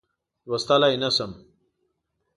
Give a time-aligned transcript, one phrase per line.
[0.47, 1.31] لوستلای نه شم.